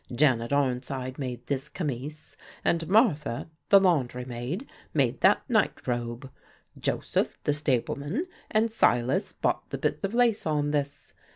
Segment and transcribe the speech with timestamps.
[0.11, 6.31] Janet Arnside made this camise, and Martha, the laundry maid, made that nightrobe.
[6.75, 11.13] Joseph, the stableman, and Silas bought the bit of lace on this.